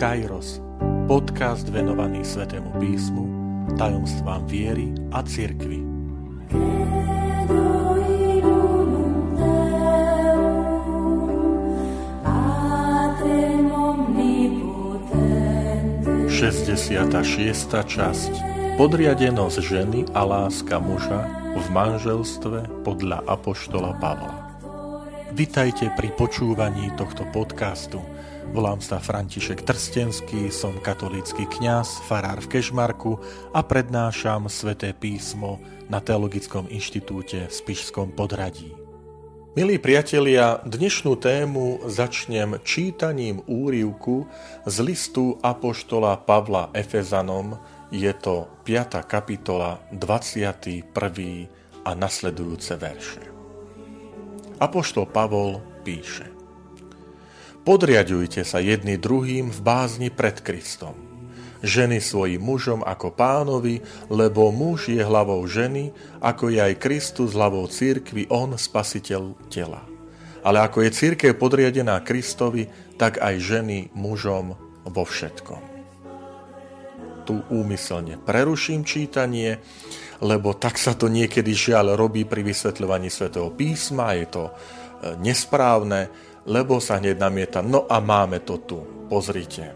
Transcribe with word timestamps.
Kairos, 0.00 0.64
podcast 1.04 1.68
venovaný 1.68 2.24
Svetému 2.24 2.72
písmu, 2.80 3.28
tajomstvám 3.76 4.48
viery 4.48 4.96
a 5.12 5.20
cirkvi. 5.20 5.84
Šesťdesiata 16.32 17.20
šiesta 17.20 17.84
časť 17.84 18.32
Podriadenosť 18.80 19.58
ženy 19.60 20.08
a 20.16 20.24
láska 20.24 20.80
muža 20.80 21.28
v 21.60 21.66
manželstve 21.76 22.88
podľa 22.88 23.20
Apoštola 23.28 24.00
Pavla. 24.00 24.49
Vitajte 25.30 25.94
pri 25.94 26.10
počúvaní 26.14 26.90
tohto 26.98 27.24
podcastu– 27.30 28.02
Volám 28.50 28.82
sa 28.82 28.98
František 28.98 29.62
Trstenský, 29.62 30.50
som 30.50 30.74
katolícky 30.82 31.46
kňaz, 31.46 32.02
farár 32.10 32.42
v 32.42 32.58
Kešmarku 32.58 33.14
a 33.54 33.62
prednášam 33.62 34.50
sväté 34.50 34.90
písmo 34.90 35.62
na 35.86 36.02
Teologickom 36.02 36.66
inštitúte 36.66 37.46
v 37.46 37.52
Spišskom 37.54 38.10
podradí. 38.10 38.74
Milí 39.54 39.78
priatelia, 39.78 40.58
dnešnú 40.66 41.14
tému 41.14 41.86
začnem 41.86 42.58
čítaním 42.66 43.46
úrivku 43.46 44.26
z 44.66 44.76
listu 44.82 45.38
Apoštola 45.46 46.18
Pavla 46.26 46.74
Efezanom, 46.74 47.54
je 47.94 48.10
to 48.18 48.50
5. 48.66 49.06
kapitola, 49.06 49.78
21. 49.94 50.90
a 51.86 51.90
nasledujúce 51.94 52.74
verše. 52.74 53.29
Apoštol 54.60 55.08
Pavol 55.08 55.64
píše– 55.82 56.28
Podriadujte 57.60 58.40
sa 58.40 58.56
jedni 58.56 58.96
druhým 58.96 59.52
v 59.52 59.60
bázni 59.60 60.08
pred 60.08 60.40
Kristom. 60.40 60.96
Ženy 61.60 62.00
svojim 62.00 62.40
mužom 62.40 62.80
ako 62.80 63.12
pánovi, 63.12 63.84
lebo 64.08 64.48
muž 64.48 64.88
je 64.88 65.04
hlavou 65.04 65.44
ženy, 65.44 65.92
ako 66.24 66.48
je 66.48 66.56
aj 66.56 66.80
Kristus 66.80 67.36
hlavou 67.36 67.68
církvy, 67.68 68.32
on 68.32 68.56
spasiteľ 68.56 69.36
tela. 69.52 69.84
Ale 70.40 70.64
ako 70.64 70.88
je 70.88 70.96
církev 70.96 71.36
podriadená 71.36 72.00
Kristovi, 72.00 72.64
tak 72.96 73.20
aj 73.20 73.36
ženy 73.36 73.92
mužom 73.92 74.56
vo 74.88 75.04
všetkom. 75.04 75.60
Tu 77.28 77.36
úmyselne 77.52 78.16
preruším 78.24 78.88
čítanie, 78.88 79.60
lebo 80.20 80.52
tak 80.52 80.76
sa 80.76 80.92
to 80.92 81.08
niekedy 81.08 81.56
žiaľ 81.56 81.96
robí 81.96 82.28
pri 82.28 82.44
vysvetľovaní 82.44 83.08
svätého 83.08 83.48
písma, 83.48 84.12
je 84.20 84.26
to 84.28 84.44
e, 84.48 84.52
nesprávne, 85.24 86.12
lebo 86.44 86.76
sa 86.80 87.00
hneď 87.00 87.16
namieta, 87.16 87.64
no 87.64 87.88
a 87.88 88.00
máme 88.04 88.44
to 88.44 88.60
tu, 88.60 88.78
pozrite. 89.08 89.72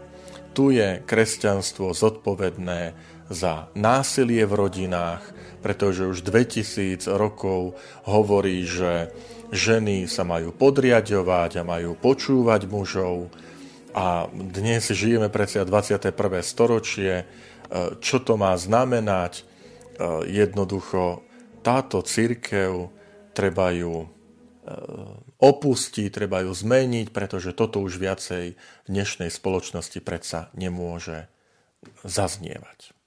Tu 0.55 0.77
je 0.77 1.01
kresťanstvo 1.03 1.91
zodpovedné 1.91 2.95
za 3.27 3.73
násilie 3.73 4.45
v 4.45 4.53
rodinách, 4.53 5.25
pretože 5.65 6.05
už 6.05 6.21
2000 6.21 7.09
rokov 7.17 7.73
hovorí, 8.05 8.61
že 8.69 9.09
ženy 9.49 10.05
sa 10.05 10.21
majú 10.21 10.53
podriadovať 10.53 11.51
a 11.57 11.67
majú 11.67 11.97
počúvať 11.97 12.69
mužov. 12.69 13.33
A 13.97 14.29
dnes 14.29 14.93
žijeme 14.93 15.33
predsa 15.33 15.65
21. 15.65 16.13
storočie. 16.45 17.13
E, 17.17 17.25
čo 17.97 18.21
to 18.21 18.37
má 18.37 18.53
znamenať? 18.53 19.54
E, 19.95 20.27
jednoducho, 20.27 21.23
táto 21.63 22.03
církev 22.05 22.91
treba 23.33 23.71
ju 23.73 24.15
opustí, 25.37 26.09
treba 26.09 26.41
ju 26.41 26.49
zmeniť, 26.49 27.13
pretože 27.13 27.53
toto 27.53 27.85
už 27.85 28.01
viacej 28.01 28.57
v 28.57 28.87
dnešnej 28.89 29.29
spoločnosti 29.29 30.01
predsa 30.01 30.49
nemôže 30.57 31.29
zaznievať. 32.01 32.97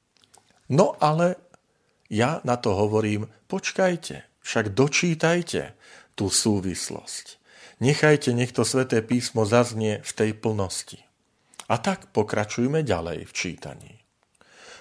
No 0.71 0.95
ale 1.03 1.35
ja 2.07 2.39
na 2.47 2.55
to 2.55 2.79
hovorím, 2.79 3.27
počkajte, 3.51 4.23
však 4.39 4.71
dočítajte 4.71 5.75
tú 6.15 6.31
súvislosť. 6.31 7.43
Nechajte, 7.83 8.35
nech 8.35 8.55
to 8.55 8.63
sväté 8.63 9.03
písmo 9.03 9.47
zaznie 9.47 10.03
v 10.03 10.13
tej 10.15 10.31
plnosti. 10.35 11.03
A 11.67 11.79
tak 11.79 12.11
pokračujme 12.15 12.83
ďalej 12.83 13.27
v 13.27 13.33
čítaní. 13.35 13.98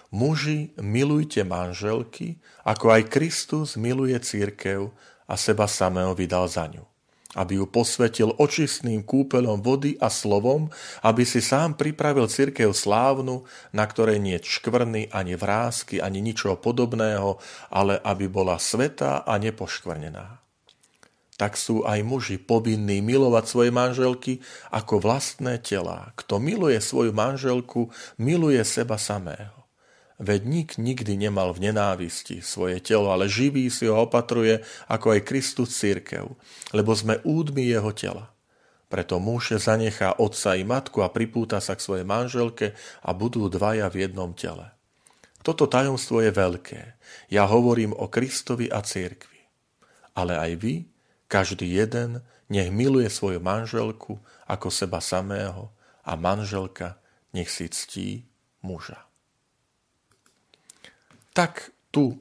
Muži, 0.07 0.71
milujte 0.79 1.43
manželky, 1.43 2.39
ako 2.63 2.95
aj 2.95 3.11
Kristus 3.11 3.75
miluje 3.75 4.15
církev 4.23 4.95
a 5.27 5.35
seba 5.35 5.67
samého 5.67 6.15
vydal 6.15 6.47
za 6.47 6.67
ňu 6.67 6.87
aby 7.37 7.61
ju 7.61 7.65
posvetil 7.69 8.33
očistným 8.33 9.05
kúpeľom 9.05 9.61
vody 9.61 9.93
a 10.01 10.09
slovom, 10.09 10.73
aby 11.05 11.21
si 11.21 11.43
sám 11.43 11.77
pripravil 11.77 12.25
cirkev 12.25 12.73
slávnu, 12.73 13.45
na 13.69 13.85
ktorej 13.85 14.17
nie 14.17 14.41
škvrny, 14.41 15.13
ani 15.13 15.37
vrázky, 15.37 16.01
ani 16.01 16.23
ničoho 16.23 16.57
podobného, 16.57 17.37
ale 17.69 18.01
aby 18.01 18.25
bola 18.25 18.57
svetá 18.57 19.21
a 19.21 19.37
nepoškvrnená. 19.37 20.41
Tak 21.37 21.53
sú 21.53 21.85
aj 21.85 22.01
muži 22.01 22.41
povinní 22.41 22.97
milovať 23.05 23.45
svoje 23.45 23.69
manželky 23.69 24.41
ako 24.73 24.97
vlastné 24.97 25.61
tela. 25.61 26.09
Kto 26.17 26.41
miluje 26.41 26.81
svoju 26.81 27.13
manželku, 27.13 27.93
miluje 28.17 28.57
seba 28.65 28.97
samého. 28.97 29.56
Veď 30.17 30.41
nik 30.49 30.69
nikdy 30.81 31.13
nemal 31.13 31.53
v 31.53 31.69
nenávisti 31.69 32.41
svoje 32.41 32.81
telo, 32.81 33.13
ale 33.13 33.29
živý 33.29 33.69
si 33.69 33.85
ho 33.85 34.09
opatruje 34.09 34.65
ako 34.89 35.13
aj 35.13 35.21
Kristus 35.29 35.77
církev, 35.77 36.33
lebo 36.73 36.91
sme 36.97 37.21
údmi 37.21 37.69
jeho 37.69 37.93
tela. 37.93 38.33
Preto 38.89 39.21
muž 39.21 39.61
zanechá 39.61 40.17
otca 40.17 40.57
i 40.57 40.65
matku 40.65 41.05
a 41.05 41.13
pripúta 41.13 41.61
sa 41.61 41.77
k 41.77 41.85
svojej 41.85 42.05
manželke 42.07 42.73
a 43.05 43.13
budú 43.13 43.45
dvaja 43.45 43.93
v 43.93 44.09
jednom 44.09 44.33
tele. 44.33 44.73
Toto 45.45 45.69
tajomstvo 45.69 46.25
je 46.25 46.33
veľké. 46.33 46.97
Ja 47.29 47.45
hovorím 47.45 47.93
o 47.93 48.09
Kristovi 48.09 48.73
a 48.73 48.81
církvi. 48.81 49.37
Ale 50.17 50.33
aj 50.33 50.51
vy, 50.57 50.75
každý 51.29 51.77
jeden, 51.77 52.25
nech 52.49 52.73
miluje 52.73 53.05
svoju 53.11 53.37
manželku 53.37 54.17
ako 54.49 54.67
seba 54.73 54.97
samého 54.97 55.69
a 56.01 56.17
manželka 56.17 56.97
nech 57.37 57.53
si 57.53 57.69
ctí 57.69 58.25
muža 58.65 59.06
tak 61.37 61.69
tu 61.93 62.17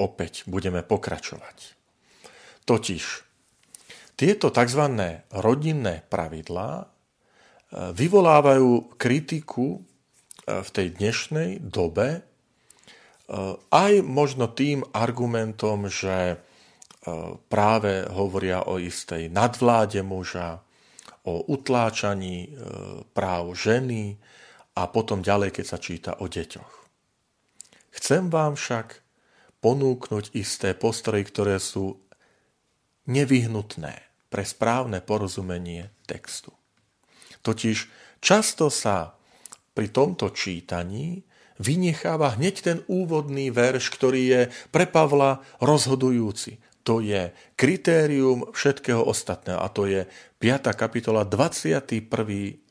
opäť 0.00 0.48
budeme 0.48 0.80
pokračovať. 0.80 1.76
Totiž 2.64 3.04
tieto 4.16 4.48
tzv. 4.48 4.82
rodinné 5.30 6.02
pravidlá 6.08 6.70
e, 6.80 6.86
vyvolávajú 7.92 8.96
kritiku 8.96 9.78
e, 9.78 9.80
v 10.64 10.68
tej 10.72 10.96
dnešnej 10.96 11.50
dobe 11.60 12.08
e, 12.16 12.20
aj 13.68 13.92
možno 14.02 14.48
tým 14.48 14.80
argumentom, 14.96 15.92
že 15.92 16.40
práve 17.48 18.04
hovoria 18.12 18.68
o 18.68 18.76
istej 18.76 19.32
nadvláde 19.32 20.04
muža, 20.04 20.60
o 21.24 21.40
utláčaní 21.48 22.52
práv 23.16 23.56
ženy 23.56 24.20
a 24.76 24.84
potom 24.92 25.24
ďalej, 25.24 25.56
keď 25.56 25.64
sa 25.64 25.78
číta 25.80 26.12
o 26.20 26.28
deťoch. 26.28 26.77
Chcem 28.08 28.32
vám 28.32 28.56
však 28.56 29.04
ponúknuť 29.60 30.32
isté 30.32 30.72
postroje, 30.72 31.28
ktoré 31.28 31.60
sú 31.60 32.00
nevyhnutné 33.04 34.00
pre 34.32 34.48
správne 34.48 35.04
porozumenie 35.04 35.92
textu. 36.08 36.56
Totiž 37.44 37.84
často 38.24 38.72
sa 38.72 39.12
pri 39.76 39.92
tomto 39.92 40.32
čítaní 40.32 41.20
vynecháva 41.60 42.32
hneď 42.40 42.54
ten 42.64 42.78
úvodný 42.88 43.52
verš, 43.52 43.92
ktorý 43.92 44.22
je 44.24 44.42
pre 44.72 44.88
Pavla 44.88 45.44
rozhodujúci. 45.60 46.64
To 46.88 47.04
je 47.04 47.28
kritérium 47.60 48.48
všetkého 48.56 49.04
ostatného 49.04 49.60
a 49.60 49.68
to 49.68 49.84
je 49.84 50.08
5. 50.40 50.72
kapitola 50.72 51.28
21. 51.28 52.08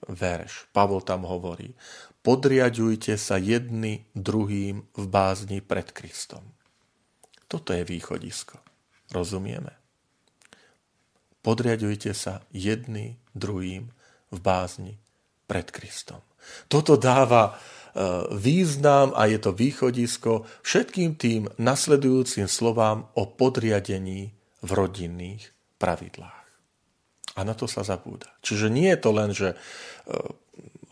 verš. 0.09 0.65
Pavol 0.73 1.05
tam 1.05 1.29
hovorí 1.29 1.77
podriadujte 2.27 3.15
sa 3.15 3.39
jedni 3.39 4.03
druhým 4.11 4.83
v 4.83 5.05
bázni 5.07 5.63
pred 5.63 5.95
Kristom. 5.95 6.43
Toto 7.47 7.71
je 7.71 7.87
východisko. 7.87 8.59
Rozumieme? 9.15 9.71
Podriadujte 11.39 12.11
sa 12.11 12.43
jedni 12.51 13.15
druhým 13.31 13.87
v 14.27 14.37
bázni 14.43 14.99
pred 15.47 15.71
Kristom. 15.71 16.19
Toto 16.67 16.99
dáva 16.99 17.47
e, 17.47 17.51
význam 18.35 19.15
a 19.15 19.31
je 19.31 19.39
to 19.39 19.55
východisko 19.55 20.43
všetkým 20.67 21.15
tým 21.15 21.47
nasledujúcim 21.55 22.51
slovám 22.51 23.07
o 23.15 23.23
podriadení 23.23 24.35
v 24.59 24.69
rodinných 24.75 25.47
pravidlách. 25.79 26.47
A 27.39 27.47
na 27.47 27.55
to 27.55 27.71
sa 27.71 27.87
zabúda. 27.87 28.27
Čiže 28.43 28.67
nie 28.67 28.91
je 28.91 28.99
to 28.99 29.15
len, 29.15 29.31
že 29.31 29.55
e, 29.55 29.57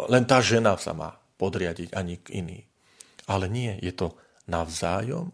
len 0.08 0.24
tá 0.24 0.40
žena 0.40 0.80
sa 0.80 0.96
má 0.96 1.25
podriadiť 1.36 1.94
ani 1.94 2.16
k 2.22 2.42
iný. 2.42 2.60
Ale 3.26 3.50
nie, 3.50 3.76
je 3.82 3.92
to 3.92 4.14
navzájom 4.46 5.30
e, 5.30 5.34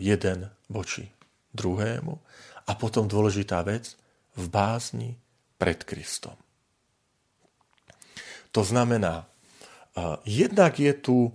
jeden 0.00 0.48
voči 0.72 1.10
druhému 1.54 2.14
a 2.66 2.72
potom 2.74 3.06
dôležitá 3.06 3.62
vec 3.62 3.94
v 4.34 4.44
bázni 4.50 5.14
pred 5.60 5.84
Kristom. 5.86 6.34
To 8.54 8.62
znamená, 8.62 9.26
jednak 10.26 10.78
je 10.78 10.94
tu, 10.94 11.34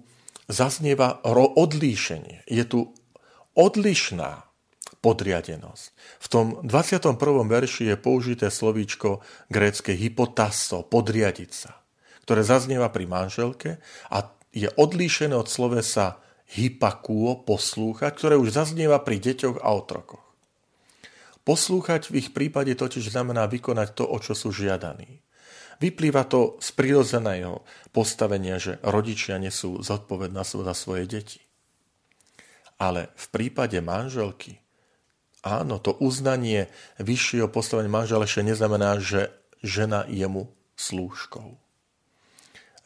zaznieva 0.49 1.21
odlíšenie. 1.23 2.47
Je 2.49 2.63
tu 2.65 2.89
odlišná 3.53 4.49
podriadenosť. 4.99 5.85
V 6.19 6.27
tom 6.27 6.45
21. 6.65 7.15
verši 7.47 7.93
je 7.93 7.95
použité 7.95 8.51
slovíčko 8.51 9.23
grécke 9.47 9.95
hypotasso, 9.95 10.83
podriadiť 10.83 11.51
sa, 11.53 11.78
ktoré 12.29 12.45
zaznieva 12.45 12.93
pri 12.93 13.09
manželke 13.09 13.81
a 14.13 14.29
je 14.53 14.69
odlíšené 14.69 15.33
od 15.33 15.49
slovesa 15.49 16.21
hypakuo, 16.53 17.41
poslúchať, 17.41 18.13
ktoré 18.13 18.37
už 18.37 18.53
zaznieva 18.53 19.01
pri 19.01 19.17
deťoch 19.17 19.65
a 19.65 19.73
otrokoch. 19.73 20.21
Poslúchať 21.41 22.13
v 22.13 22.21
ich 22.21 22.29
prípade 22.29 22.69
totiž 22.77 23.09
znamená 23.09 23.49
vykonať 23.49 23.97
to, 23.97 24.05
o 24.05 24.17
čo 24.21 24.37
sú 24.37 24.53
žiadaní. 24.53 25.25
Vyplýva 25.81 26.29
to 26.29 26.61
z 26.61 26.69
prirodzeného 26.77 27.65
postavenia, 27.89 28.61
že 28.61 28.77
rodičia 28.85 29.41
nesú 29.41 29.81
zodpovednosť 29.81 30.61
za 30.69 30.73
svoje 30.77 31.09
deti. 31.09 31.41
Ale 32.77 33.09
v 33.17 33.25
prípade 33.33 33.81
manželky, 33.81 34.61
áno, 35.41 35.81
to 35.81 35.97
uznanie 35.97 36.69
vyššieho 37.01 37.49
postavenia 37.49 37.89
manžela 37.89 38.29
ešte 38.29 38.45
neznamená, 38.45 39.01
že 39.01 39.33
žena 39.65 40.05
je 40.05 40.29
mu 40.29 40.53
slúžkou. 40.77 41.68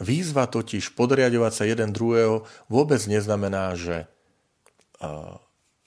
Výzva 0.02 0.50
totiž 0.50 0.98
podriadovať 0.98 1.54
sa 1.54 1.64
jeden 1.70 1.94
druhého 1.94 2.46
vôbec 2.72 3.02
neznamená, 3.06 3.78
že 3.78 4.10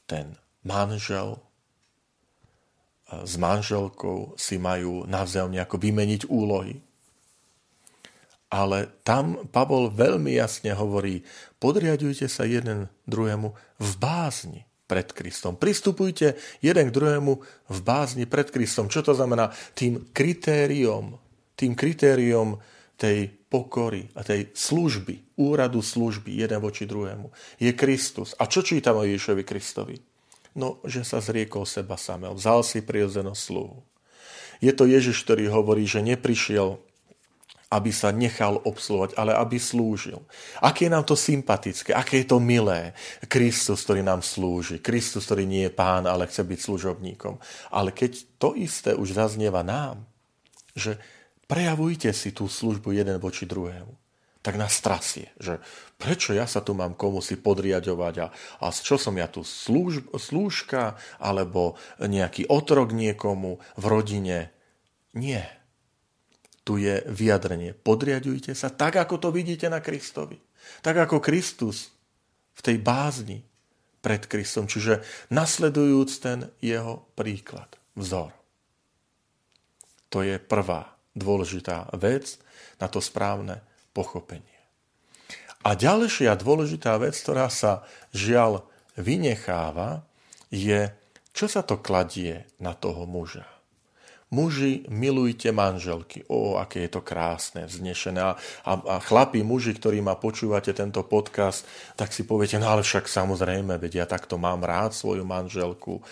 ten 0.07 0.39
manžel 0.63 1.43
s 3.07 3.39
manželkou 3.39 4.35
si 4.35 4.59
majú 4.59 5.07
navzájom 5.07 5.55
nejako 5.55 5.79
vymeniť 5.79 6.27
úlohy. 6.27 6.83
Ale 8.51 8.91
tam 9.03 9.47
Pavol 9.51 9.91
veľmi 9.91 10.39
jasne 10.39 10.71
hovorí, 10.75 11.23
podriadujte 11.59 12.31
sa 12.31 12.47
jeden 12.47 12.91
druhému 13.07 13.49
v 13.79 13.91
bázni 13.99 14.67
pred 14.87 15.11
Kristom. 15.11 15.59
Pristupujte 15.59 16.39
jeden 16.63 16.87
k 16.91 16.95
druhému 16.95 17.33
v 17.67 17.79
bázni 17.83 18.23
pred 18.27 18.51
Kristom. 18.55 18.87
Čo 18.87 19.03
to 19.03 19.13
znamená? 19.19 19.51
Tým 19.75 20.15
kritériom, 20.15 21.19
tým 21.59 21.75
kritériom 21.75 22.59
tej 22.95 23.35
pokory 23.57 24.13
a 24.13 24.21
tej 24.21 24.53
služby, 24.53 25.41
úradu 25.41 25.81
služby 25.81 26.45
jeden 26.45 26.61
voči 26.61 26.85
druhému 26.85 27.33
je 27.57 27.73
Kristus. 27.73 28.37
A 28.37 28.45
čo 28.45 28.61
čítam 28.61 29.01
o 29.01 29.09
Ježišovi 29.09 29.41
Kristovi? 29.49 29.97
No, 30.53 30.85
že 30.85 31.01
sa 31.09 31.25
zriekol 31.25 31.65
seba 31.65 31.97
samého, 31.97 32.37
vzal 32.37 32.61
si 32.61 32.85
prirodzenosť 32.85 33.41
sluhu. 33.41 33.81
Je 34.61 34.73
to 34.77 34.85
Ježiš, 34.85 35.25
ktorý 35.25 35.49
hovorí, 35.49 35.89
že 35.89 36.05
neprišiel 36.05 36.81
aby 37.67 37.91
sa 37.91 38.15
nechal 38.15 38.63
obsluhovať, 38.63 39.19
ale 39.19 39.35
aby 39.35 39.59
slúžil. 39.59 40.23
Aké 40.63 40.87
je 40.87 40.95
nám 40.95 41.03
to 41.03 41.19
sympatické, 41.19 41.91
aké 41.91 42.23
je 42.23 42.31
to 42.31 42.39
milé. 42.39 42.95
Kristus, 43.27 43.83
ktorý 43.83 44.07
nám 44.07 44.23
slúži. 44.23 44.79
Kristus, 44.79 45.27
ktorý 45.27 45.51
nie 45.51 45.67
je 45.67 45.75
pán, 45.75 46.07
ale 46.07 46.31
chce 46.31 46.47
byť 46.47 46.59
služobníkom. 46.63 47.43
Ale 47.75 47.91
keď 47.91 48.23
to 48.39 48.55
isté 48.55 48.95
už 48.95 49.19
zaznieva 49.19 49.67
nám, 49.67 50.07
že 50.79 51.03
prejavujte 51.47 52.11
si 52.11 52.35
tú 52.35 52.51
službu 52.51 52.95
jeden 52.95 53.19
voči 53.23 53.47
druhému, 53.47 53.95
tak 54.43 54.63
nás 54.63 54.79
trasie, 54.79 55.35
že 55.43 55.59
prečo 55.99 56.31
ja 56.31 56.47
sa 56.47 56.63
tu 56.63 56.71
mám 56.71 56.95
komu 56.95 57.19
si 57.19 57.35
podriadovať 57.35 58.15
a, 58.23 58.27
a 58.63 58.67
čo 58.71 58.95
som 58.95 59.19
ja 59.19 59.27
tu 59.27 59.43
slúž, 59.43 60.07
slúžka 60.15 60.95
alebo 61.19 61.75
nejaký 61.99 62.47
otrok 62.47 62.95
niekomu 62.95 63.59
v 63.75 63.85
rodine. 63.91 64.55
Nie 65.17 65.51
tu 66.67 66.79
je 66.79 67.03
vyjadrenie. 67.07 67.75
Podriadujte 67.75 68.55
sa 68.55 68.71
tak, 68.71 68.99
ako 68.99 69.23
to 69.23 69.29
vidíte 69.31 69.71
na 69.71 69.79
Kristovi. 69.79 70.39
Tak 70.83 71.07
ako 71.07 71.23
Kristus 71.23 71.95
v 72.59 72.61
tej 72.63 72.77
bázni 72.83 73.47
pred 74.03 74.27
Kristom. 74.27 74.67
Čiže 74.67 75.03
nasledujúc 75.31 76.11
ten 76.19 76.51
jeho 76.59 77.07
príklad, 77.15 77.71
vzor. 77.95 78.35
To 80.11 80.27
je 80.27 80.43
prvá 80.43 80.96
dôležitá 81.17 81.89
vec 81.97 82.37
na 82.77 82.87
to 82.93 83.01
správne 83.01 83.65
pochopenie. 83.97 84.57
A 85.67 85.75
ďalšia 85.75 86.39
dôležitá 86.39 86.95
vec, 87.01 87.19
ktorá 87.19 87.51
sa 87.51 87.83
žiaľ 88.15 88.63
vynecháva, 88.95 90.07
je, 90.47 90.95
čo 91.35 91.51
sa 91.51 91.67
to 91.67 91.83
kladie 91.83 92.47
na 92.63 92.71
toho 92.77 93.03
muža. 93.03 93.49
Muži, 94.27 94.83
milujte 94.91 95.55
manželky. 95.55 96.27
O, 96.27 96.59
aké 96.59 96.87
je 96.87 96.99
to 96.99 97.03
krásne, 97.03 97.63
vznešené. 97.63 98.19
A, 98.19 98.33
a, 98.67 98.73
a 98.75 98.97
chlapí, 98.99 99.47
muži, 99.47 99.75
ktorí 99.75 100.03
ma 100.03 100.19
počúvate 100.19 100.75
tento 100.75 101.07
podcast, 101.07 101.63
tak 101.95 102.11
si 102.11 102.27
poviete, 102.27 102.59
no 102.59 102.67
ale 102.67 102.83
však 102.83 103.07
samozrejme, 103.07 103.79
veď 103.79 104.03
ja 104.03 104.07
takto 104.07 104.35
mám 104.35 104.67
rád 104.67 104.99
svoju 104.99 105.23
manželku, 105.23 105.99
e, 105.99 106.03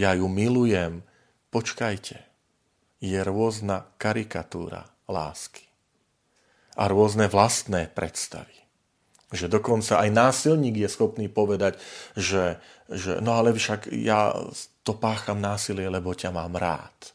ja 0.00 0.16
ju 0.16 0.32
milujem. 0.32 1.04
Počkajte, 1.52 2.29
je 3.00 3.16
rôzna 3.24 3.88
karikatúra 3.96 4.84
lásky 5.08 5.64
a 6.76 6.86
rôzne 6.86 7.26
vlastné 7.26 7.88
predstavy. 7.90 8.54
Že 9.30 9.46
dokonca 9.50 9.98
aj 10.02 10.10
násilník 10.10 10.76
je 10.80 10.88
schopný 10.90 11.26
povedať, 11.32 11.80
že, 12.14 12.60
že 12.90 13.18
no 13.24 13.40
ale 13.40 13.56
však 13.56 13.88
ja 13.94 14.34
to 14.84 14.96
pácham 14.96 15.40
násilie, 15.40 15.86
lebo 15.86 16.12
ťa 16.12 16.30
mám 16.34 16.54
rád. 16.58 17.14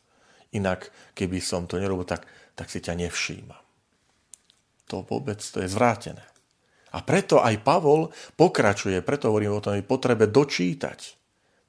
Inak, 0.56 0.90
keby 1.14 1.44
som 1.44 1.68
to 1.68 1.76
nerobil, 1.76 2.08
tak, 2.08 2.24
tak 2.56 2.72
si 2.72 2.80
ťa 2.80 2.96
nevšímam. 2.96 3.64
To 4.88 5.04
vôbec, 5.04 5.42
to 5.44 5.60
je 5.60 5.68
zvrátené. 5.68 6.24
A 6.96 7.04
preto 7.04 7.44
aj 7.44 7.60
Pavol 7.60 8.08
pokračuje, 8.40 9.04
preto 9.04 9.28
hovorím 9.28 9.60
o 9.60 9.64
tom 9.64 9.76
potrebe 9.84 10.32
dočítať 10.32 11.25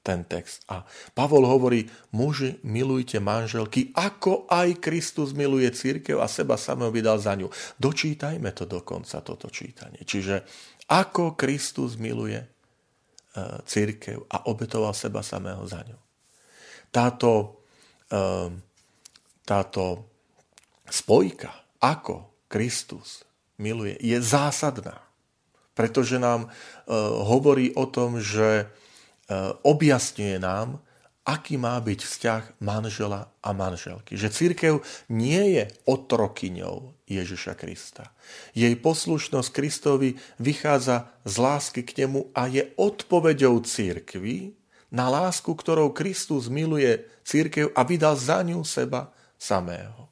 ten 0.07 0.23
text. 0.23 0.63
A 0.71 0.87
Pavol 1.11 1.43
hovorí, 1.43 1.91
muži, 2.15 2.63
milujte 2.63 3.19
manželky, 3.19 3.91
ako 3.91 4.47
aj 4.47 4.79
Kristus 4.79 5.35
miluje 5.35 5.67
církev 5.75 6.23
a 6.23 6.31
seba 6.31 6.55
samého 6.55 6.95
vydal 6.95 7.19
za 7.19 7.35
ňu. 7.35 7.51
Dočítajme 7.75 8.55
to 8.55 8.63
dokonca, 8.63 9.19
toto 9.19 9.51
čítanie. 9.51 10.07
Čiže 10.07 10.47
ako 10.87 11.35
Kristus 11.35 11.99
miluje 11.99 12.57
E, 13.37 13.61
církev 13.69 14.25
a 14.33 14.49
obetoval 14.49 14.97
seba 14.97 15.21
samého 15.21 15.61
za 15.69 15.85
ňu. 15.85 15.99
Táto, 16.89 17.61
e, 18.09 18.49
táto 19.45 20.09
spojka, 20.89 21.53
ako 21.77 22.33
Kristus 22.49 23.21
miluje, 23.61 23.93
je 24.01 24.17
zásadná, 24.17 25.05
pretože 25.77 26.17
nám 26.17 26.49
e, 26.49 26.57
hovorí 27.29 27.77
o 27.77 27.85
tom, 27.85 28.17
že 28.17 28.73
objasňuje 29.63 30.37
nám, 30.39 30.79
aký 31.27 31.59
má 31.59 31.75
byť 31.83 31.99
vzťah 32.07 32.43
manžela 32.63 33.27
a 33.43 33.51
manželky. 33.51 34.15
Že 34.15 34.31
církev 34.31 34.73
nie 35.11 35.59
je 35.59 35.63
otrokyňou 35.83 36.95
Ježiša 37.03 37.59
Krista. 37.59 38.15
Jej 38.55 38.79
poslušnosť 38.79 39.49
Kristovi 39.51 40.15
vychádza 40.39 41.11
z 41.27 41.35
lásky 41.35 41.83
k 41.83 42.07
nemu 42.07 42.31
a 42.31 42.47
je 42.47 42.71
odpoveďou 42.79 43.59
církvy 43.67 44.55
na 44.87 45.11
lásku, 45.11 45.51
ktorou 45.51 45.91
Kristus 45.91 46.47
miluje 46.47 47.03
církev 47.27 47.75
a 47.75 47.83
vydal 47.83 48.15
za 48.15 48.39
ňu 48.39 48.63
seba 48.63 49.11
samého. 49.35 50.07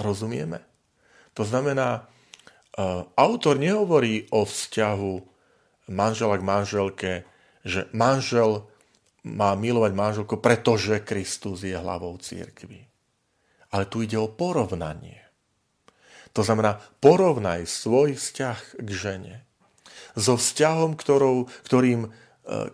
Rozumieme? 0.00 0.64
To 1.36 1.44
znamená, 1.44 2.00
e, 2.00 2.02
autor 3.12 3.60
nehovorí 3.60 4.24
o 4.32 4.48
vzťahu 4.48 5.14
manžela 5.92 6.40
k 6.40 6.48
manželke, 6.48 7.12
že 7.62 7.90
manžel 7.94 8.66
má 9.22 9.54
milovať 9.54 9.92
manželku, 9.94 10.38
pretože 10.42 11.02
Kristus 11.06 11.62
je 11.62 11.78
hlavou 11.78 12.18
církvy. 12.18 12.90
Ale 13.72 13.84
tu 13.86 14.02
ide 14.02 14.18
o 14.18 14.28
porovnanie. 14.28 15.22
To 16.32 16.42
znamená, 16.42 16.80
porovnaj 16.98 17.68
svoj 17.68 18.18
vzťah 18.18 18.58
k 18.82 18.88
žene 18.90 19.34
so 20.16 20.36
vzťahom, 20.36 20.96
ktorou, 20.96 21.48
ktorým 21.64 22.08
e, 22.08 22.10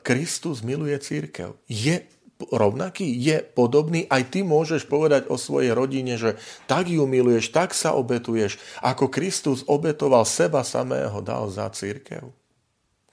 Kristus 0.02 0.62
miluje 0.62 0.94
církev. 0.98 1.54
Je 1.70 2.02
rovnaký, 2.38 3.06
je 3.06 3.42
podobný. 3.42 4.06
Aj 4.06 4.22
ty 4.22 4.46
môžeš 4.46 4.86
povedať 4.86 5.26
o 5.26 5.34
svojej 5.34 5.74
rodine, 5.74 6.14
že 6.14 6.38
tak 6.70 6.86
ju 6.86 7.02
miluješ, 7.02 7.50
tak 7.50 7.74
sa 7.74 7.98
obetuješ, 7.98 8.58
ako 8.78 9.10
Kristus 9.10 9.66
obetoval 9.66 10.22
seba 10.22 10.62
samého, 10.62 11.18
dal 11.18 11.50
za 11.50 11.66
církev. 11.74 12.30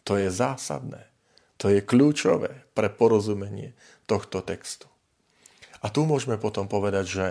To 0.05 0.13
je 0.13 0.29
zásadné. 0.29 1.14
To 1.62 1.72
je 1.72 1.80
kľúčové 1.80 2.68
pre 2.76 2.92
porozumenie 2.92 3.74
tohto 4.06 4.44
textu. 4.44 4.92
A 5.80 5.94
tu 5.94 6.04
môžeme 6.04 6.36
potom 6.36 6.66
povedať, 6.66 7.06
že 7.06 7.26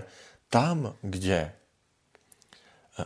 tam, 0.48 0.94
kde 1.02 1.52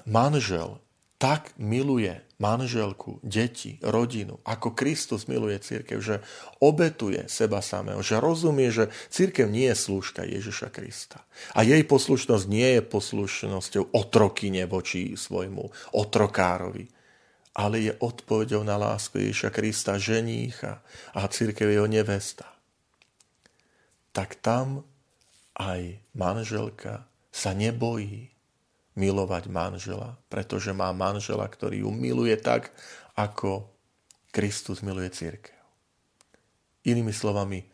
manžel 0.04 0.78
tak 1.18 1.50
miluje 1.58 2.14
manželku, 2.38 3.18
deti, 3.26 3.82
rodinu, 3.82 4.38
ako 4.46 4.70
Kristus 4.78 5.26
miluje 5.26 5.58
církev, 5.58 5.98
že 5.98 6.22
obetuje 6.62 7.26
seba 7.26 7.58
samého, 7.58 7.98
že 8.06 8.22
rozumie, 8.22 8.70
že 8.70 8.94
církev 9.10 9.50
nie 9.50 9.66
je 9.66 9.74
slúžka 9.74 10.22
Ježiša 10.22 10.70
Krista. 10.70 11.26
A 11.58 11.66
jej 11.66 11.82
poslušnosť 11.82 12.44
nie 12.46 12.78
je 12.78 12.82
poslušnosťou 12.86 13.90
otrokyne 13.90 14.70
voči 14.70 15.18
svojmu 15.18 15.74
otrokárovi, 15.90 16.86
ale 17.54 17.90
je 17.90 17.92
odpovedou 17.98 18.62
na 18.62 18.76
lásku 18.76 19.18
Ježiša 19.18 19.50
Krista, 19.50 20.00
ženícha 20.00 20.80
a 21.14 21.26
církev 21.28 21.68
jeho 21.68 21.88
nevesta. 21.90 22.46
Tak 24.12 24.38
tam 24.38 24.86
aj 25.58 25.98
manželka 26.14 27.06
sa 27.34 27.50
nebojí 27.54 28.30
milovať 28.98 29.46
manžela, 29.50 30.18
pretože 30.26 30.74
má 30.74 30.90
manžela, 30.90 31.46
ktorý 31.46 31.86
ju 31.86 31.90
miluje 31.94 32.34
tak, 32.38 32.74
ako 33.14 33.70
Kristus 34.34 34.82
miluje 34.82 35.10
církev. 35.10 35.58
Inými 36.86 37.14
slovami, 37.14 37.66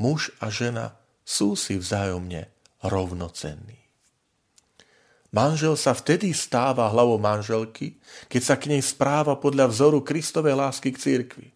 muž 0.00 0.32
a 0.40 0.52
žena 0.52 0.96
sú 1.24 1.56
si 1.56 1.76
vzájomne 1.80 2.48
rovnocenní. 2.84 3.79
Manžel 5.30 5.78
sa 5.78 5.94
vtedy 5.94 6.34
stáva 6.34 6.90
hlavou 6.90 7.14
manželky, 7.22 8.02
keď 8.26 8.42
sa 8.42 8.54
k 8.58 8.74
nej 8.74 8.82
správa 8.82 9.38
podľa 9.38 9.70
vzoru 9.70 10.02
Kristovej 10.02 10.58
lásky 10.58 10.90
k 10.90 10.98
církvi. 10.98 11.48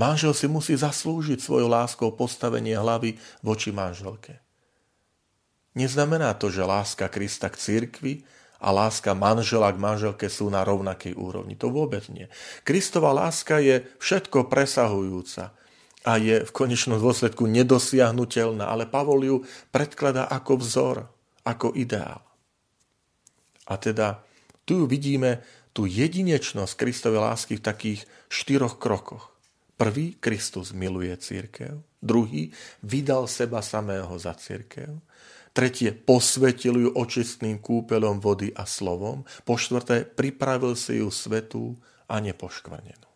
Manžel 0.00 0.32
si 0.32 0.48
musí 0.48 0.72
zaslúžiť 0.72 1.36
svojou 1.36 1.68
láskou 1.68 2.12
postavenie 2.16 2.72
hlavy 2.72 3.20
voči 3.44 3.68
manželke. 3.68 4.40
Neznamená 5.76 6.32
to, 6.40 6.48
že 6.48 6.64
láska 6.64 7.12
Krista 7.12 7.52
k 7.52 7.60
církvi 7.60 8.24
a 8.64 8.72
láska 8.72 9.12
manžela 9.12 9.68
k 9.68 9.76
manželke 9.76 10.32
sú 10.32 10.48
na 10.48 10.64
rovnakej 10.64 11.12
úrovni. 11.12 11.52
To 11.60 11.68
vôbec 11.68 12.08
nie. 12.08 12.24
Kristova 12.64 13.12
láska 13.12 13.60
je 13.60 13.84
všetko 14.00 14.48
presahujúca 14.48 15.52
a 16.08 16.12
je 16.16 16.48
v 16.48 16.50
konečnom 16.50 16.96
dôsledku 16.96 17.44
nedosiahnutelná, 17.44 18.64
ale 18.64 18.88
Pavol 18.88 19.20
ju 19.20 19.36
predkladá 19.68 20.32
ako 20.32 20.52
vzor, 20.64 20.96
ako 21.44 21.76
ideál. 21.76 22.25
A 23.66 23.74
teda 23.78 24.22
tu 24.66 24.86
vidíme 24.86 25.42
tú 25.76 25.84
jedinečnosť 25.84 26.72
Kristovej 26.78 27.20
lásky 27.20 27.60
v 27.60 27.66
takých 27.66 28.00
štyroch 28.32 28.80
krokoch. 28.80 29.36
Prvý, 29.76 30.16
Kristus 30.16 30.72
miluje 30.72 31.12
církev. 31.20 31.84
Druhý, 32.00 32.48
vydal 32.80 33.28
seba 33.28 33.60
samého 33.60 34.16
za 34.16 34.32
církev. 34.32 34.88
Tretie, 35.52 35.92
posvetil 35.92 36.80
ju 36.80 36.90
očistným 36.96 37.60
kúpelom 37.60 38.20
vody 38.20 38.52
a 38.56 38.64
slovom. 38.64 39.28
Po 39.44 39.60
štvrté, 39.60 40.08
pripravil 40.08 40.76
si 40.76 41.04
ju 41.04 41.12
svetú 41.12 41.76
a 42.08 42.20
nepoškvrnenú. 42.24 43.10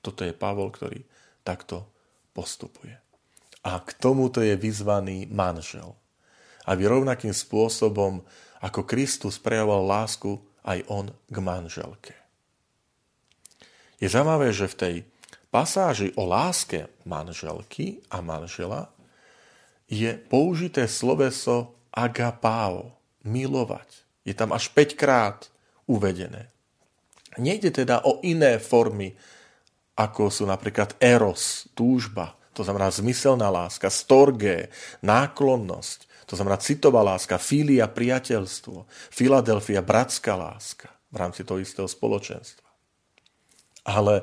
Toto 0.00 0.24
je 0.24 0.32
Pavol, 0.32 0.72
ktorý 0.72 1.04
takto 1.44 1.84
postupuje. 2.32 2.96
A 3.60 3.76
k 3.84 3.90
tomuto 4.00 4.40
je 4.40 4.56
vyzvaný 4.56 5.28
manžel. 5.28 5.92
Aby 6.68 6.90
rovnakým 6.90 7.32
spôsobom, 7.32 8.24
ako 8.60 8.84
Kristus 8.84 9.40
prejavoval 9.40 9.88
lásku, 9.88 10.36
aj 10.64 10.84
on 10.92 11.06
k 11.28 11.36
manželke. 11.40 12.14
Je 14.00 14.08
zaujímavé, 14.08 14.52
že 14.52 14.68
v 14.68 14.78
tej 14.78 14.94
pasáži 15.52 16.12
o 16.16 16.24
láske 16.24 16.88
manželky 17.04 18.00
a 18.08 18.24
manžela 18.24 18.88
je 19.90 20.14
použité 20.16 20.86
sloveso 20.86 21.76
agapao, 21.90 22.96
milovať. 23.26 24.06
Je 24.24 24.32
tam 24.32 24.54
až 24.56 24.72
5 24.72 24.96
krát 24.96 25.38
uvedené. 25.84 26.48
Nejde 27.36 27.74
teda 27.74 28.06
o 28.06 28.22
iné 28.24 28.56
formy, 28.62 29.12
ako 29.98 30.32
sú 30.32 30.48
napríklad 30.48 30.96
eros, 30.96 31.68
túžba, 31.76 32.38
to 32.56 32.64
znamená 32.64 32.88
zmyselná 32.88 33.52
láska, 33.52 33.92
storge, 33.92 34.72
náklonnosť, 35.04 36.09
to 36.30 36.38
znamená 36.38 36.62
citová 36.62 37.02
láska, 37.02 37.42
filia, 37.42 37.90
priateľstvo, 37.90 38.86
Filadelfia, 39.10 39.82
bratská 39.82 40.38
láska 40.38 40.86
v 41.10 41.16
rámci 41.18 41.42
toho 41.42 41.58
istého 41.58 41.90
spoločenstva. 41.90 42.70
Ale 43.82 44.22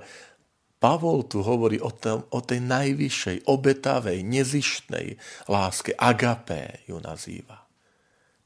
Pavol 0.79 1.27
tu 1.27 1.43
hovorí 1.43 1.83
o, 1.83 1.91
tom, 1.91 2.23
o 2.31 2.39
tej 2.39 2.63
najvyššej, 2.63 3.51
obetavej, 3.51 4.23
nezištnej 4.23 5.19
láske. 5.51 5.91
Agapé 5.99 6.87
ju 6.87 6.95
nazýva. 7.03 7.67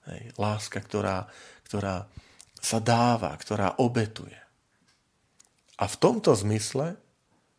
Hej, 0.09 0.33
láska, 0.41 0.81
ktorá, 0.81 1.29
ktorá 1.69 2.09
sa 2.57 2.81
dáva, 2.81 3.29
ktorá 3.37 3.77
obetuje. 3.77 4.41
A 5.77 5.85
v 5.85 5.95
tomto 6.01 6.33
zmysle, 6.33 6.97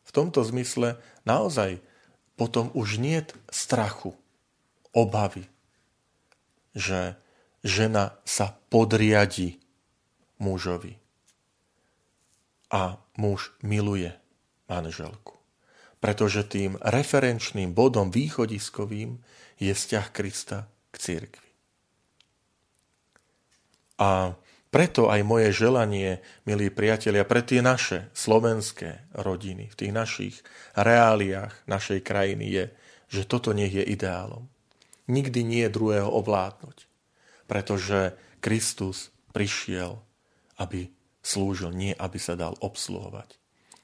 v 0.03 0.11
tomto 0.11 0.43
zmysle 0.43 0.99
naozaj 1.23 1.79
potom 2.35 2.75
už 2.75 2.99
nie 2.99 3.23
strachu, 3.55 4.19
obavy, 4.91 5.47
že 6.73 7.17
žena 7.63 8.19
sa 8.27 8.57
podriadi 8.69 9.63
mužovi 10.43 10.99
a 12.73 12.99
muž 13.21 13.53
miluje 13.63 14.11
manželku. 14.67 15.37
Pretože 16.03 16.43
tým 16.43 16.81
referenčným 16.83 17.71
bodom 17.71 18.11
východiskovým 18.11 19.23
je 19.63 19.71
vzťah 19.71 20.07
Krista 20.11 20.67
k 20.91 20.97
církvi. 20.99 21.51
A 24.03 24.35
preto 24.73 25.13
aj 25.13 25.21
moje 25.23 25.53
želanie, 25.53 26.25
milí 26.49 26.73
priatelia, 26.73 27.29
pre 27.29 27.45
tie 27.45 27.61
naše 27.61 28.09
slovenské 28.17 29.05
rodiny, 29.15 29.69
v 29.69 29.79
tých 29.79 29.93
našich 29.93 30.37
reáliách 30.75 31.69
našej 31.69 32.01
krajiny 32.01 32.47
je, 32.51 32.65
že 33.13 33.29
toto 33.29 33.53
nech 33.53 33.71
je 33.71 33.85
ideálom. 33.85 34.49
Nikdy 35.11 35.41
nie 35.43 35.67
druhého 35.67 36.07
ovládnuť, 36.07 36.87
pretože 37.51 38.15
Kristus 38.39 39.11
prišiel, 39.35 39.99
aby 40.59 40.91
slúžil, 41.23 41.75
nie 41.75 41.95
aby 41.95 42.19
sa 42.19 42.39
dal 42.39 42.59
obsluhovať. 42.59 43.39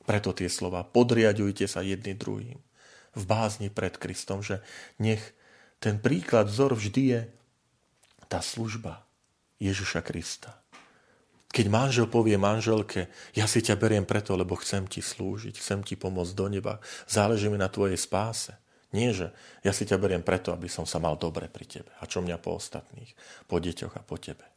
Preto 0.07 0.33
tie 0.33 0.49
slova 0.49 0.87
podriadujte 0.87 1.69
sa 1.69 1.85
jedni 1.85 2.17
druhým 2.17 2.59
v 3.19 3.25
bázni 3.27 3.69
pred 3.69 3.99
Kristom, 3.99 4.41
že 4.47 4.63
nech 5.03 5.21
ten 5.83 5.99
príklad, 5.99 6.51
vzor 6.51 6.79
vždy 6.79 7.03
je 7.03 7.21
tá 8.31 8.39
služba 8.43 9.07
Ježiša 9.59 10.05
Krista. 10.07 10.59
Keď 11.49 11.67
manžel 11.73 12.07
povie 12.07 12.37
manželke, 12.37 13.09
ja 13.33 13.49
si 13.49 13.65
ťa 13.65 13.81
beriem 13.81 14.05
preto, 14.05 14.37
lebo 14.37 14.55
chcem 14.61 14.85
ti 14.85 15.01
slúžiť, 15.01 15.57
chcem 15.57 15.81
ti 15.81 15.97
pomôcť 15.97 16.35
do 16.37 16.47
neba, 16.47 16.75
záleží 17.09 17.49
mi 17.49 17.57
na 17.57 17.73
tvojej 17.73 17.97
spáse. 17.97 18.53
Nie, 18.89 19.13
že 19.13 19.37
ja 19.61 19.77
si 19.77 19.85
ťa 19.85 20.01
beriem 20.01 20.25
preto, 20.25 20.49
aby 20.53 20.71
som 20.71 20.89
sa 20.89 20.97
mal 20.97 21.21
dobre 21.21 21.51
pri 21.53 21.69
tebe. 21.69 21.93
A 22.01 22.09
čo 22.09 22.25
mňa 22.25 22.41
po 22.41 22.57
ostatných, 22.57 23.13
po 23.45 23.61
deťoch 23.61 24.01
a 24.01 24.03
po 24.03 24.17
tebe. 24.17 24.49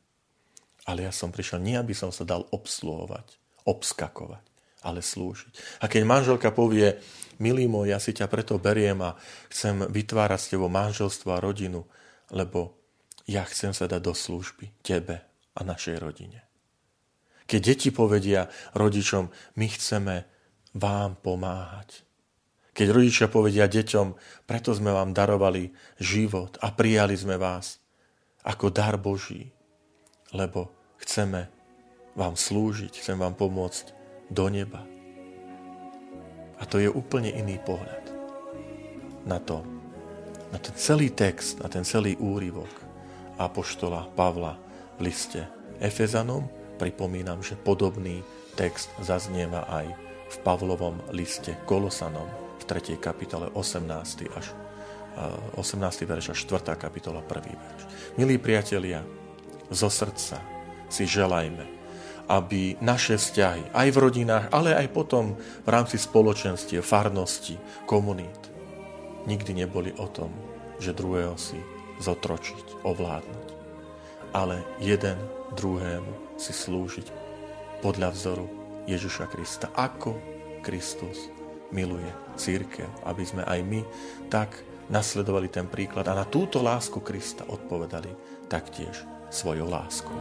Ale 0.88 1.04
ja 1.04 1.12
som 1.12 1.36
prišiel 1.36 1.60
nie, 1.60 1.76
aby 1.76 1.92
som 1.92 2.16
sa 2.16 2.24
dal 2.24 2.48
obsluhovať, 2.50 3.28
obskakovať 3.68 4.52
ale 4.82 5.06
slúžiť. 5.06 5.82
A 5.82 5.86
keď 5.86 6.02
manželka 6.06 6.50
povie, 6.50 6.98
milý 7.38 7.70
môj, 7.70 7.94
ja 7.94 8.00
si 8.02 8.18
ťa 8.18 8.26
preto 8.26 8.58
beriem 8.58 8.98
a 9.02 9.18
chcem 9.54 9.86
vytvárať 9.86 10.40
s 10.42 10.50
tebou 10.54 10.70
manželstvo 10.74 11.30
a 11.38 11.42
rodinu, 11.42 11.86
lebo 12.34 12.74
ja 13.30 13.46
chcem 13.46 13.72
sa 13.78 13.86
dať 13.86 14.02
do 14.02 14.14
služby 14.18 14.82
tebe 14.82 15.22
a 15.54 15.62
našej 15.62 16.02
rodine. 16.02 16.42
Keď 17.46 17.62
deti 17.62 17.90
povedia 17.94 18.50
rodičom, 18.74 19.30
my 19.60 19.68
chceme 19.70 20.16
vám 20.74 21.20
pomáhať. 21.22 22.02
Keď 22.72 22.88
rodičia 22.88 23.28
povedia 23.28 23.68
deťom, 23.68 24.16
preto 24.48 24.72
sme 24.72 24.96
vám 24.96 25.12
darovali 25.12 25.76
život 26.00 26.56
a 26.64 26.72
prijali 26.72 27.20
sme 27.20 27.36
vás 27.36 27.84
ako 28.48 28.72
dar 28.72 28.96
Boží, 28.96 29.52
lebo 30.32 30.72
chceme 31.04 31.52
vám 32.16 32.40
slúžiť, 32.40 32.96
chcem 32.96 33.20
vám 33.20 33.36
pomôcť 33.36 33.92
do 34.32 34.48
neba. 34.48 34.88
A 36.58 36.64
to 36.64 36.80
je 36.80 36.88
úplne 36.88 37.28
iný 37.36 37.60
pohľad 37.60 38.08
na 39.28 39.36
to, 39.44 39.68
na 40.56 40.58
ten 40.62 40.76
celý 40.80 41.12
text, 41.12 41.60
na 41.60 41.68
ten 41.68 41.84
celý 41.84 42.16
úryvok 42.24 42.72
Apoštola 43.36 44.08
Pavla 44.16 44.56
v 44.96 45.12
liste 45.12 45.44
Efezanom. 45.84 46.48
Pripomínam, 46.80 47.44
že 47.44 47.60
podobný 47.60 48.24
text 48.56 48.88
zaznieva 49.04 49.68
aj 49.68 49.92
v 50.32 50.36
Pavlovom 50.42 50.98
liste 51.12 51.60
Kolosanom 51.68 52.51
3. 52.72 52.96
kapitole 52.96 53.52
18. 53.52 54.32
až 54.32 54.56
18. 55.60 56.08
verš 56.08 56.32
a 56.32 56.36
4. 56.40 56.72
kapitola 56.80 57.20
1. 57.20 57.52
verš. 57.52 57.82
Milí 58.16 58.40
priatelia, 58.40 59.04
zo 59.68 59.92
srdca 59.92 60.40
si 60.88 61.04
želajme, 61.04 61.68
aby 62.32 62.80
naše 62.80 63.20
vzťahy, 63.20 63.76
aj 63.76 63.88
v 63.92 63.98
rodinách, 64.00 64.46
ale 64.56 64.72
aj 64.72 64.88
potom 64.96 65.36
v 65.36 65.68
rámci 65.68 66.00
spoločenstie, 66.00 66.80
farnosti, 66.80 67.60
komunít, 67.84 68.40
nikdy 69.28 69.68
neboli 69.68 69.92
o 70.00 70.08
tom, 70.08 70.32
že 70.80 70.96
druhého 70.96 71.36
si 71.36 71.60
zotročiť, 72.00 72.88
ovládnuť, 72.88 73.48
ale 74.32 74.64
jeden 74.80 75.20
druhému 75.60 76.40
si 76.40 76.56
slúžiť 76.56 77.12
podľa 77.84 78.16
vzoru 78.16 78.48
Ježiša 78.88 79.28
Krista. 79.28 79.68
Ako 79.76 80.16
Kristus 80.64 81.28
miluje 81.72 82.08
církev, 82.42 82.90
aby 83.06 83.22
sme 83.22 83.46
aj 83.46 83.60
my 83.62 83.82
tak 84.34 84.58
nasledovali 84.90 85.54
ten 85.54 85.70
príklad 85.70 86.10
a 86.10 86.18
na 86.18 86.26
túto 86.26 86.66
lásku 86.66 86.98
Krista 87.06 87.46
odpovedali 87.46 88.10
taktiež 88.50 89.06
svojou 89.30 89.70
láskou. 89.70 90.18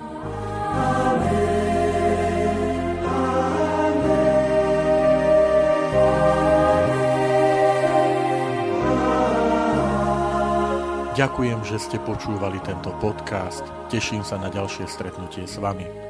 Ďakujem, 11.10 11.60
že 11.68 11.76
ste 11.76 12.00
počúvali 12.00 12.56
tento 12.64 12.96
podcast. 12.96 13.60
Teším 13.92 14.24
sa 14.24 14.40
na 14.40 14.48
ďalšie 14.48 14.88
stretnutie 14.88 15.44
s 15.44 15.60
vami. 15.60 16.09